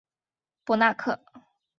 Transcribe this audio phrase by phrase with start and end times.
[0.65, 1.19] 博纳克。